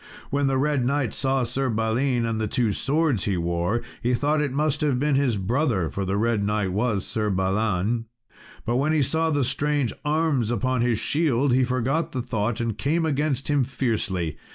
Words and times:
When 0.31 0.47
the 0.47 0.57
red 0.57 0.83
knight 0.83 1.13
saw 1.13 1.43
Sir 1.43 1.69
Balin, 1.69 2.25
and 2.25 2.41
the 2.41 2.47
two 2.47 2.73
swords 2.73 3.25
he 3.25 3.37
wore, 3.37 3.83
he 4.01 4.15
thought 4.15 4.41
it 4.41 4.51
must 4.51 4.81
have 4.81 4.97
been 4.97 5.13
his 5.13 5.37
brother 5.37 5.91
(for 5.91 6.05
the 6.05 6.17
red 6.17 6.43
knight 6.43 6.71
was 6.73 7.05
Sir 7.05 7.29
Balan), 7.29 8.05
but 8.65 8.77
when 8.77 8.93
he 8.93 9.03
saw 9.03 9.29
the 9.29 9.43
strange 9.45 9.93
arms 10.03 10.51
on 10.51 10.81
his 10.81 10.97
shield, 10.97 11.53
he 11.53 11.63
forgot 11.63 12.13
the 12.13 12.21
thought, 12.23 12.59
and 12.59 12.79
came 12.79 13.05
against 13.05 13.47
him 13.47 13.63
fiercely. 13.63 14.37